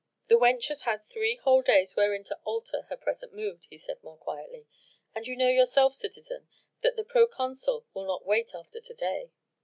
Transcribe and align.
"The 0.29 0.35
wench 0.39 0.67
has 0.69 0.81
had 0.81 1.03
three 1.03 1.35
whole 1.35 1.61
days 1.61 1.95
wherein 1.95 2.23
to 2.23 2.39
alter 2.43 2.87
her 2.89 2.97
present 2.97 3.35
mood," 3.35 3.67
he 3.69 3.77
said 3.77 4.01
more 4.03 4.17
quietly, 4.17 4.65
"and 5.13 5.27
you 5.27 5.35
know 5.35 5.47
yourself, 5.47 5.93
citizen, 5.93 6.47
that 6.81 6.95
the 6.95 7.03
proconsul 7.03 7.85
will 7.93 8.05
not 8.07 8.25
wait 8.25 8.55
after 8.55 8.79
to 8.79 8.93
day." 8.95 9.29